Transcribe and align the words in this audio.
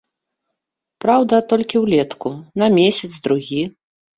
Праўда, 1.03 1.35
толькі 1.53 1.83
ўлетку, 1.83 2.29
на 2.63 2.73
месяц-другі. 2.81 3.63